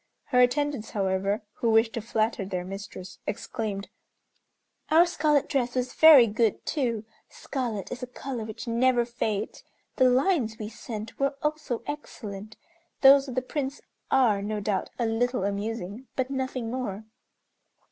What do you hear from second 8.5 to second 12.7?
never fades. The lines we sent were also excellent.